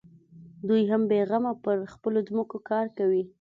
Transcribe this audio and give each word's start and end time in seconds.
دوى 0.67 0.81
هم 0.91 1.01
بېغمه 1.09 1.53
پر 1.63 1.77
خپلو 1.93 2.19
ځمکو 2.29 2.57
کار 2.69 2.85
کوي. 2.97 3.23